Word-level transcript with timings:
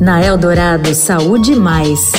Na 0.00 0.24
Eldorado 0.24 0.94
Saúde 0.94 1.54
Mais. 1.54 2.10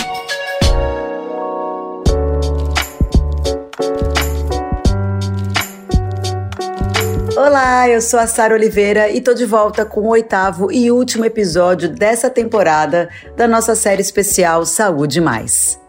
Olá, 7.35 7.89
eu 7.89 8.01
sou 8.01 8.19
a 8.19 8.27
Sara 8.27 8.53
Oliveira 8.53 9.09
e 9.09 9.19
tô 9.19 9.33
de 9.33 9.45
volta 9.45 9.85
com 9.85 10.01
o 10.01 10.09
oitavo 10.09 10.71
e 10.71 10.91
último 10.91 11.25
episódio 11.25 11.89
dessa 11.89 12.29
temporada 12.29 13.09
da 13.35 13.47
nossa 13.47 13.75
série 13.75 14.01
especial 14.01 14.65
Saúde 14.65 15.19
Mais. 15.19 15.79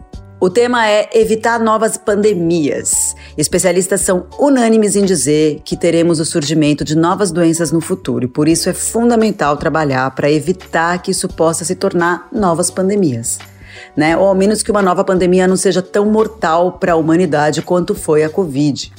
O 0.43 0.49
tema 0.49 0.87
é 0.87 1.07
evitar 1.13 1.59
novas 1.59 1.97
pandemias. 1.97 3.15
Especialistas 3.37 4.01
são 4.01 4.25
unânimes 4.39 4.95
em 4.95 5.05
dizer 5.05 5.61
que 5.63 5.77
teremos 5.77 6.19
o 6.19 6.25
surgimento 6.25 6.83
de 6.83 6.97
novas 6.97 7.31
doenças 7.31 7.71
no 7.71 7.79
futuro 7.79 8.25
e 8.25 8.27
por 8.27 8.47
isso 8.47 8.67
é 8.67 8.73
fundamental 8.73 9.55
trabalhar 9.55 10.09
para 10.15 10.31
evitar 10.31 10.99
que 10.99 11.11
isso 11.11 11.29
possa 11.29 11.63
se 11.63 11.75
tornar 11.75 12.27
novas 12.31 12.71
pandemias. 12.71 13.37
Né? 13.95 14.17
Ou 14.17 14.29
ao 14.29 14.33
menos 14.33 14.63
que 14.63 14.71
uma 14.71 14.81
nova 14.81 15.03
pandemia 15.03 15.47
não 15.47 15.55
seja 15.55 15.79
tão 15.79 16.07
mortal 16.07 16.71
para 16.71 16.93
a 16.93 16.95
humanidade 16.95 17.61
quanto 17.61 17.93
foi 17.93 18.23
a 18.23 18.29
Covid. 18.29 18.91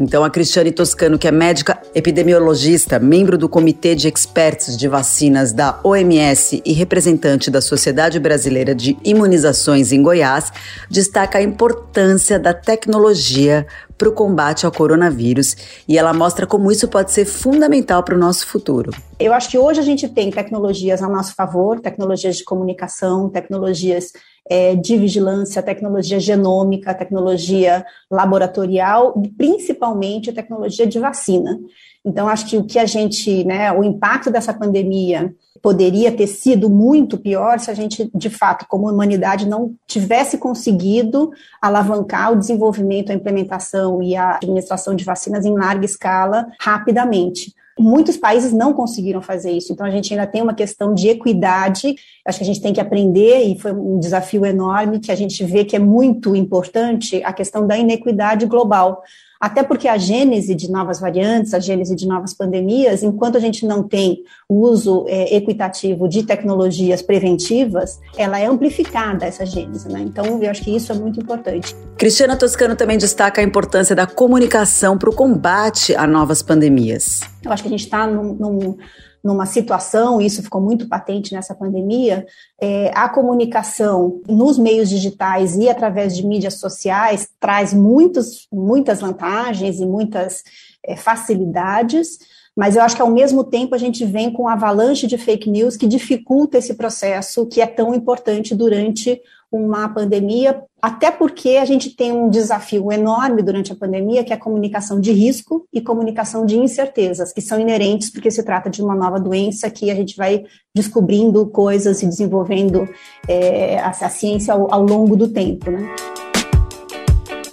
Então, 0.00 0.24
a 0.24 0.30
Cristiane 0.30 0.72
Toscano, 0.72 1.18
que 1.18 1.28
é 1.28 1.30
médica 1.30 1.80
epidemiologista, 1.94 2.98
membro 2.98 3.36
do 3.36 3.48
Comitê 3.48 3.94
de 3.94 4.08
Experts 4.08 4.76
de 4.76 4.88
Vacinas 4.88 5.52
da 5.52 5.78
OMS 5.84 6.62
e 6.64 6.72
representante 6.72 7.50
da 7.50 7.60
Sociedade 7.60 8.18
Brasileira 8.18 8.74
de 8.74 8.96
Imunizações 9.04 9.92
em 9.92 10.02
Goiás, 10.02 10.50
destaca 10.90 11.38
a 11.38 11.42
importância 11.42 12.38
da 12.38 12.54
tecnologia 12.54 13.66
para 13.98 14.08
o 14.08 14.12
combate 14.12 14.66
ao 14.66 14.72
coronavírus 14.72 15.56
e 15.86 15.96
ela 15.96 16.12
mostra 16.12 16.46
como 16.46 16.72
isso 16.72 16.88
pode 16.88 17.12
ser 17.12 17.24
fundamental 17.24 18.02
para 18.02 18.16
o 18.16 18.18
nosso 18.18 18.46
futuro. 18.46 18.90
Eu 19.20 19.32
acho 19.32 19.50
que 19.50 19.58
hoje 19.58 19.78
a 19.78 19.84
gente 19.84 20.08
tem 20.08 20.30
tecnologias 20.30 21.02
a 21.02 21.08
nosso 21.08 21.34
favor, 21.34 21.78
tecnologias 21.78 22.36
de 22.36 22.44
comunicação, 22.44 23.28
tecnologias 23.28 24.12
é, 24.48 24.74
de 24.74 24.96
vigilância, 24.96 25.62
tecnologia 25.62 26.18
genômica, 26.18 26.94
tecnologia 26.94 27.84
laboratorial, 28.10 29.14
principalmente 29.36 30.32
tecnologia 30.32 30.86
de 30.86 30.98
vacina. 30.98 31.58
Então, 32.04 32.28
acho 32.28 32.46
que 32.46 32.56
o 32.56 32.64
que 32.64 32.78
a 32.78 32.86
gente, 32.86 33.44
né, 33.44 33.70
o 33.72 33.84
impacto 33.84 34.30
dessa 34.30 34.52
pandemia 34.52 35.32
poderia 35.62 36.10
ter 36.10 36.26
sido 36.26 36.68
muito 36.68 37.16
pior 37.16 37.60
se 37.60 37.70
a 37.70 37.74
gente, 37.74 38.10
de 38.12 38.28
fato, 38.28 38.66
como 38.68 38.90
humanidade, 38.90 39.48
não 39.48 39.74
tivesse 39.86 40.36
conseguido 40.36 41.30
alavancar 41.60 42.32
o 42.32 42.36
desenvolvimento, 42.36 43.12
a 43.12 43.14
implementação 43.14 44.02
e 44.02 44.16
a 44.16 44.36
administração 44.36 44.96
de 44.96 45.04
vacinas 45.04 45.46
em 45.46 45.54
larga 45.54 45.84
escala 45.84 46.48
rapidamente. 46.60 47.54
Muitos 47.78 48.16
países 48.16 48.52
não 48.52 48.72
conseguiram 48.72 49.22
fazer 49.22 49.50
isso, 49.50 49.72
então 49.72 49.86
a 49.86 49.90
gente 49.90 50.12
ainda 50.12 50.26
tem 50.26 50.42
uma 50.42 50.54
questão 50.54 50.94
de 50.94 51.08
equidade. 51.08 51.94
Acho 52.26 52.38
que 52.38 52.44
a 52.44 52.46
gente 52.46 52.60
tem 52.60 52.72
que 52.72 52.80
aprender, 52.80 53.42
e 53.44 53.58
foi 53.58 53.72
um 53.72 53.98
desafio 53.98 54.44
enorme, 54.44 55.00
que 55.00 55.10
a 55.10 55.14
gente 55.14 55.42
vê 55.44 55.64
que 55.64 55.74
é 55.74 55.78
muito 55.78 56.36
importante 56.36 57.22
a 57.24 57.32
questão 57.32 57.66
da 57.66 57.76
inequidade 57.76 58.46
global 58.46 59.02
até 59.42 59.64
porque 59.64 59.88
a 59.88 59.98
gênese 59.98 60.54
de 60.54 60.70
novas 60.70 61.00
variantes, 61.00 61.52
a 61.52 61.58
gênese 61.58 61.96
de 61.96 62.06
novas 62.06 62.32
pandemias, 62.32 63.02
enquanto 63.02 63.36
a 63.36 63.40
gente 63.40 63.66
não 63.66 63.82
tem 63.82 64.22
o 64.48 64.60
uso 64.60 65.04
é, 65.08 65.34
equitativo 65.34 66.08
de 66.08 66.22
tecnologias 66.22 67.02
preventivas, 67.02 67.98
ela 68.16 68.38
é 68.38 68.46
amplificada, 68.46 69.26
essa 69.26 69.44
gênese, 69.44 69.88
né? 69.88 70.00
Então, 70.00 70.40
eu 70.40 70.48
acho 70.48 70.62
que 70.62 70.76
isso 70.76 70.92
é 70.92 70.94
muito 70.94 71.18
importante. 71.18 71.74
Cristiana 71.98 72.36
Toscano 72.36 72.76
também 72.76 72.96
destaca 72.96 73.40
a 73.40 73.44
importância 73.44 73.96
da 73.96 74.06
comunicação 74.06 74.96
para 74.96 75.10
o 75.10 75.12
combate 75.12 75.92
a 75.96 76.06
novas 76.06 76.40
pandemias. 76.40 77.22
Eu 77.44 77.50
acho 77.50 77.64
que 77.64 77.68
a 77.68 77.72
gente 77.72 77.82
está 77.82 78.06
num, 78.06 78.34
num 78.34 78.76
numa 79.22 79.46
situação, 79.46 80.20
isso 80.20 80.42
ficou 80.42 80.60
muito 80.60 80.88
patente 80.88 81.32
nessa 81.32 81.54
pandemia, 81.54 82.26
é, 82.60 82.90
a 82.94 83.08
comunicação 83.08 84.20
nos 84.28 84.58
meios 84.58 84.88
digitais 84.88 85.56
e 85.56 85.68
através 85.68 86.16
de 86.16 86.26
mídias 86.26 86.54
sociais 86.54 87.28
traz 87.38 87.72
muitos, 87.72 88.48
muitas 88.52 89.00
vantagens 89.00 89.78
e 89.78 89.86
muitas 89.86 90.42
é, 90.84 90.96
facilidades, 90.96 92.18
mas 92.56 92.76
eu 92.76 92.82
acho 92.82 92.96
que 92.96 93.02
ao 93.02 93.10
mesmo 93.10 93.44
tempo 93.44 93.74
a 93.74 93.78
gente 93.78 94.04
vem 94.04 94.30
com 94.30 94.48
avalanche 94.48 95.06
de 95.06 95.16
fake 95.16 95.50
news 95.50 95.76
que 95.76 95.86
dificulta 95.86 96.58
esse 96.58 96.74
processo 96.74 97.46
que 97.46 97.60
é 97.60 97.66
tão 97.66 97.94
importante 97.94 98.54
durante 98.54 99.20
uma 99.52 99.86
pandemia, 99.86 100.64
até 100.80 101.10
porque 101.10 101.50
a 101.50 101.64
gente 101.66 101.94
tem 101.94 102.10
um 102.10 102.30
desafio 102.30 102.90
enorme 102.90 103.42
durante 103.42 103.70
a 103.70 103.76
pandemia, 103.76 104.24
que 104.24 104.32
é 104.32 104.36
a 104.36 104.40
comunicação 104.40 104.98
de 104.98 105.12
risco 105.12 105.66
e 105.70 105.80
comunicação 105.82 106.46
de 106.46 106.56
incertezas, 106.56 107.34
que 107.34 107.42
são 107.42 107.60
inerentes 107.60 108.10
porque 108.10 108.30
se 108.30 108.42
trata 108.42 108.70
de 108.70 108.82
uma 108.82 108.94
nova 108.94 109.20
doença 109.20 109.68
que 109.68 109.90
a 109.90 109.94
gente 109.94 110.16
vai 110.16 110.44
descobrindo 110.74 111.46
coisas 111.46 112.02
e 112.02 112.06
desenvolvendo 112.06 112.88
é, 113.28 113.78
a, 113.78 113.90
a, 113.90 114.08
ciência 114.08 114.54
ao, 114.54 114.72
ao 114.72 114.82
longo 114.82 115.14
do 115.14 115.28
tempo, 115.28 115.70
né? 115.70 115.94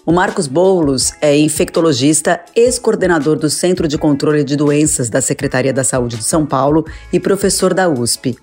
O 0.10 0.12
Marcos 0.12 0.48
Boulos 0.48 1.14
é 1.22 1.38
infectologista, 1.38 2.44
ex-coordenador 2.56 3.38
do 3.38 3.48
Centro 3.48 3.88
de 3.88 3.96
Controle 3.96 4.44
de 4.44 4.56
Doenças 4.56 5.08
da 5.08 5.22
Secretaria 5.22 5.72
da 5.72 5.84
Saúde 5.84 6.18
de 6.18 6.24
São 6.24 6.48
Paulo 6.48 6.84
e 7.14 7.20
professor 7.20 7.76
da 7.76 7.88
USP. 7.88 8.36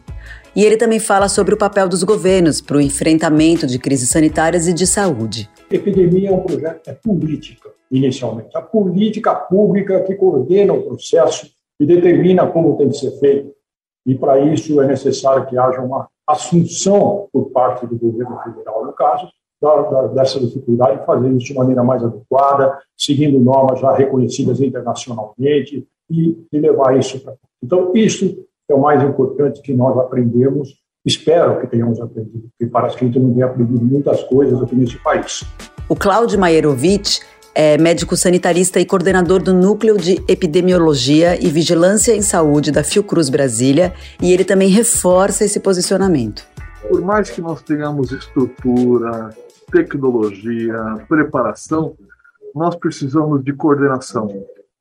E 0.54 0.64
ele 0.64 0.76
também 0.76 1.00
fala 1.00 1.28
sobre 1.28 1.54
o 1.54 1.58
papel 1.58 1.88
dos 1.88 2.04
governos 2.04 2.60
para 2.60 2.76
o 2.76 2.80
enfrentamento 2.80 3.66
de 3.66 3.80
crises 3.80 4.10
sanitárias 4.10 4.68
e 4.68 4.72
de 4.72 4.86
saúde. 4.86 5.50
epidemia 5.68 6.28
é 6.28 6.32
um 6.32 6.38
projeto, 6.38 6.88
é 6.88 6.92
política, 6.92 7.68
inicialmente. 7.90 8.56
A 8.56 8.62
política 8.62 9.34
pública 9.34 10.04
que 10.04 10.14
coordena 10.14 10.72
o 10.72 10.84
processo 10.84 11.50
e 11.80 11.84
determina 11.84 12.46
como 12.46 12.76
tem 12.76 12.90
que 12.90 12.96
ser 12.96 13.10
feito. 13.18 13.50
E 14.06 14.14
para 14.14 14.38
isso 14.38 14.80
é 14.80 14.86
necessário 14.86 15.44
que 15.46 15.58
haja 15.58 15.80
uma 15.80 16.06
assunção 16.28 17.28
por 17.32 17.50
parte 17.50 17.84
do 17.88 17.98
governo 17.98 18.38
federal, 18.44 18.86
no 18.86 18.92
caso, 18.92 19.26
da, 19.60 19.82
da, 19.82 20.06
dessa 20.08 20.38
dificuldade 20.38 21.00
de 21.00 21.06
fazer 21.06 21.30
isso 21.30 21.46
de 21.46 21.54
maneira 21.54 21.82
mais 21.82 22.02
adequada, 22.02 22.78
seguindo 22.96 23.38
normas 23.40 23.80
já 23.80 23.94
reconhecidas 23.94 24.60
internacionalmente 24.60 25.86
e, 26.10 26.38
e 26.52 26.58
levar 26.58 26.96
isso 26.98 27.18
para. 27.20 27.34
Então, 27.62 27.92
isso 27.94 28.44
é 28.68 28.74
o 28.74 28.80
mais 28.80 29.02
importante 29.02 29.62
que 29.62 29.72
nós 29.72 29.98
aprendemos. 29.98 30.74
Espero 31.04 31.60
que 31.60 31.68
tenhamos 31.68 32.00
aprendido, 32.00 32.48
porque 32.50 32.70
parece 32.70 32.96
que 32.96 33.04
a 33.04 33.06
gente 33.06 33.20
não 33.20 33.32
tem 33.32 33.42
aprendido 33.42 33.84
muitas 33.84 34.22
coisas 34.24 34.60
aqui 34.60 34.74
nesse 34.74 34.98
país. 34.98 35.44
O 35.88 35.94
Cláudio 35.94 36.38
Maierovitch 36.38 37.20
é 37.54 37.78
médico 37.78 38.16
sanitarista 38.16 38.78
e 38.80 38.84
coordenador 38.84 39.40
do 39.40 39.54
Núcleo 39.54 39.96
de 39.96 40.20
Epidemiologia 40.28 41.42
e 41.42 41.48
Vigilância 41.48 42.14
em 42.14 42.20
Saúde 42.20 42.70
da 42.70 42.84
Fiocruz 42.84 43.30
Brasília, 43.30 43.94
e 44.20 44.32
ele 44.32 44.44
também 44.44 44.68
reforça 44.68 45.44
esse 45.44 45.58
posicionamento. 45.60 46.44
Por 46.88 47.00
mais 47.00 47.30
que 47.30 47.40
nós 47.40 47.62
tenhamos 47.62 48.12
estrutura, 48.12 49.30
tecnologia, 49.70 51.04
preparação, 51.08 51.96
nós 52.54 52.76
precisamos 52.76 53.42
de 53.42 53.52
coordenação. 53.52 54.28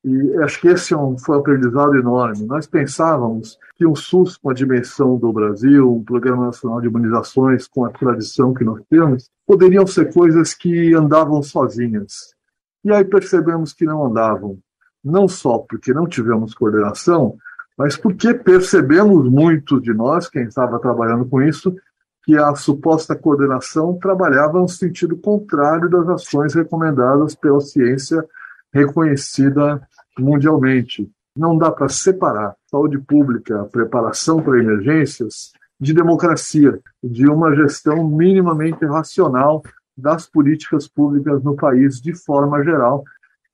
E 0.03 0.37
acho 0.43 0.61
que 0.61 0.67
esse 0.67 0.93
é 0.93 0.97
um, 0.97 1.17
foi 1.17 1.35
um 1.35 1.39
aprendizado 1.39 1.95
enorme. 1.95 2.45
Nós 2.45 2.67
pensávamos 2.67 3.57
que 3.75 3.87
um 3.87 3.95
SUS 3.95 4.37
com 4.37 4.51
a 4.51 4.53
dimensão 4.53 5.17
do 5.17 5.33
Brasil, 5.33 5.91
um 5.91 6.03
Programa 6.03 6.45
Nacional 6.45 6.79
de 6.79 6.87
Imunizações 6.87 7.67
com 7.67 7.85
a 7.85 7.89
tradição 7.89 8.53
que 8.53 8.63
nós 8.63 8.83
temos, 8.87 9.27
poderiam 9.47 9.87
ser 9.87 10.13
coisas 10.13 10.53
que 10.53 10.93
andavam 10.93 11.41
sozinhas. 11.41 12.35
E 12.83 12.93
aí 12.93 13.03
percebemos 13.03 13.73
que 13.73 13.83
não 13.83 14.05
andavam. 14.05 14.59
Não 15.03 15.27
só 15.27 15.57
porque 15.57 15.91
não 15.91 16.05
tivemos 16.05 16.53
coordenação, 16.53 17.35
mas 17.75 17.97
porque 17.97 18.33
percebemos 18.33 19.27
muito 19.27 19.81
de 19.81 19.91
nós, 19.91 20.29
quem 20.29 20.43
estava 20.43 20.79
trabalhando 20.79 21.25
com 21.25 21.41
isso, 21.41 21.75
que 22.25 22.35
a 22.35 22.55
suposta 22.55 23.15
coordenação 23.15 23.97
trabalhava 23.99 24.59
no 24.59 24.67
sentido 24.67 25.15
contrário 25.15 25.87
das 25.87 26.09
ações 26.09 26.55
recomendadas 26.55 27.35
pela 27.35 27.61
ciência 27.61 28.25
reconhecida 28.73 29.87
mundialmente. 30.17 31.09
Não 31.37 31.55
dá 31.57 31.69
para 31.69 31.87
separar 31.87 32.55
saúde 32.69 32.97
pública, 32.97 33.67
preparação 33.71 34.41
para 34.41 34.57
emergências, 34.57 35.51
de 35.79 35.93
democracia, 35.93 36.79
de 37.03 37.27
uma 37.27 37.53
gestão 37.55 38.07
minimamente 38.07 38.83
racional 38.85 39.61
das 39.95 40.25
políticas 40.25 40.87
públicas 40.87 41.43
no 41.43 41.55
país 41.55 42.01
de 42.01 42.13
forma 42.13 42.63
geral. 42.63 43.03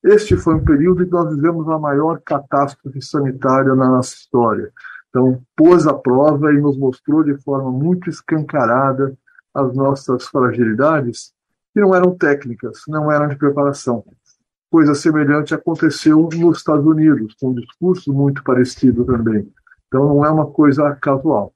Este 0.02 0.36
foi 0.36 0.54
um 0.54 0.64
período 0.64 1.02
em 1.02 1.06
que 1.06 1.12
nós 1.12 1.34
vivemos 1.34 1.68
a 1.68 1.78
maior 1.78 2.20
catástrofe 2.24 3.02
sanitária 3.02 3.74
na 3.74 3.88
nossa 3.88 4.14
história. 4.14 4.72
Então, 5.12 5.42
pôs 5.54 5.86
à 5.86 5.92
prova 5.92 6.54
e 6.54 6.58
nos 6.58 6.78
mostrou 6.78 7.22
de 7.22 7.36
forma 7.42 7.70
muito 7.70 8.08
escancarada 8.08 9.14
as 9.52 9.76
nossas 9.76 10.26
fragilidades, 10.26 11.34
que 11.74 11.80
não 11.82 11.94
eram 11.94 12.16
técnicas, 12.16 12.80
não 12.88 13.12
eram 13.12 13.28
de 13.28 13.36
preparação, 13.36 14.02
Coisa 14.72 14.94
semelhante 14.94 15.54
aconteceu 15.54 16.30
nos 16.32 16.56
Estados 16.56 16.86
Unidos, 16.86 17.34
com 17.38 17.50
um 17.50 17.54
discurso 17.54 18.10
muito 18.10 18.42
parecido 18.42 19.04
também. 19.04 19.46
Então 19.86 20.08
não 20.08 20.24
é 20.24 20.30
uma 20.30 20.46
coisa 20.46 20.96
casual. 20.96 21.52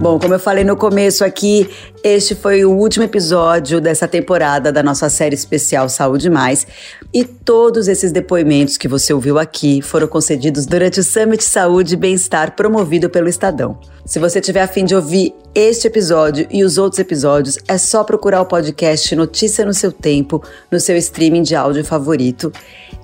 Bom, 0.00 0.18
como 0.18 0.32
eu 0.32 0.40
falei 0.40 0.64
no 0.64 0.78
começo 0.78 1.22
aqui, 1.22 1.68
este 2.02 2.34
foi 2.34 2.64
o 2.64 2.70
último 2.70 3.04
episódio 3.04 3.82
dessa 3.82 4.08
temporada 4.08 4.72
da 4.72 4.82
nossa 4.82 5.10
série 5.10 5.34
especial 5.34 5.90
Saúde 5.90 6.30
Mais. 6.30 6.66
E 7.12 7.22
todos 7.22 7.86
esses 7.86 8.10
depoimentos 8.10 8.78
que 8.78 8.88
você 8.88 9.12
ouviu 9.12 9.38
aqui 9.38 9.82
foram 9.82 10.08
concedidos 10.08 10.64
durante 10.64 11.00
o 11.00 11.04
Summit 11.04 11.44
Saúde 11.44 11.92
e 11.92 11.96
Bem-Estar 11.98 12.56
promovido 12.56 13.10
pelo 13.10 13.28
Estadão. 13.28 13.78
Se 14.06 14.18
você 14.18 14.40
tiver 14.40 14.62
a 14.62 14.66
fim 14.66 14.86
de 14.86 14.94
ouvir 14.94 15.34
este 15.54 15.88
episódio 15.88 16.46
e 16.50 16.62
os 16.62 16.78
outros 16.78 16.98
episódios, 16.98 17.58
é 17.66 17.76
só 17.76 18.04
procurar 18.04 18.40
o 18.40 18.46
podcast 18.46 19.14
Notícia 19.16 19.64
no 19.64 19.74
seu 19.74 19.90
tempo, 19.90 20.42
no 20.70 20.78
seu 20.78 20.96
streaming 20.96 21.42
de 21.42 21.56
áudio 21.56 21.84
favorito. 21.84 22.52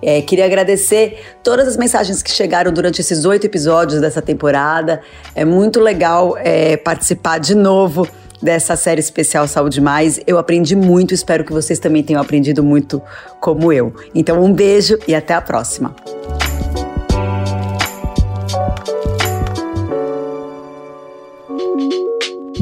É, 0.03 0.21
queria 0.23 0.45
agradecer 0.45 1.21
todas 1.43 1.67
as 1.67 1.77
mensagens 1.77 2.23
que 2.23 2.31
chegaram 2.31 2.73
durante 2.73 3.01
esses 3.01 3.25
oito 3.25 3.47
episódios 3.47 4.01
dessa 4.01 4.23
temporada. 4.23 5.01
É 5.35 5.45
muito 5.45 5.81
legal 5.81 6.37
é, 6.39 6.77
participar 6.77 7.39
de 7.39 7.55
novo 7.55 8.07
dessa 8.41 8.77
série 8.77 9.01
especial 9.01 9.49
Saúde 9.49 9.81
Mais. 9.81 10.21
Eu 10.27 10.39
aprendi 10.39 10.77
muito, 10.77 11.15
espero 11.15 11.45
que 11.45 11.53
vocês 11.53 11.79
também 11.79 12.03
tenham 12.03 12.21
aprendido 12.21 12.63
muito 12.63 13.03
como 13.41 13.73
eu. 13.73 13.95
Então, 14.15 14.43
um 14.43 14.53
beijo 14.53 14.99
e 15.09 15.15
até 15.15 15.35
a 15.35 15.41
próxima. 15.41 15.95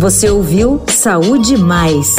Você 0.05 0.29
ouviu 0.29 0.83
Saúde 0.87 1.57
Mais 1.57 2.15